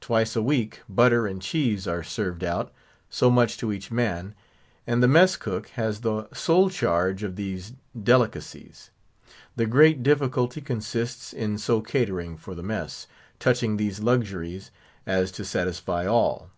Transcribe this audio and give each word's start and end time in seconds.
Twice 0.00 0.36
a 0.36 0.42
week 0.42 0.82
butter 0.88 1.26
and 1.26 1.42
cheese 1.42 1.88
are 1.88 2.04
served 2.04 2.44
out—so 2.44 3.30
much 3.32 3.56
to 3.56 3.72
each 3.72 3.90
man—and 3.90 5.02
the 5.02 5.08
mess 5.08 5.36
cook 5.36 5.70
has 5.70 6.02
the 6.02 6.28
sole 6.32 6.70
charge 6.70 7.24
of 7.24 7.34
these 7.34 7.72
delicacies. 8.00 8.90
The 9.56 9.66
great 9.66 10.04
difficulty 10.04 10.60
consists 10.60 11.32
in 11.32 11.58
so 11.58 11.80
catering 11.80 12.36
for 12.36 12.54
the 12.54 12.62
mess, 12.62 13.08
touching 13.40 13.76
these 13.76 13.98
luxuries, 13.98 14.70
as 15.04 15.32
to 15.32 15.44
satisfy 15.44 16.06
all. 16.06 16.50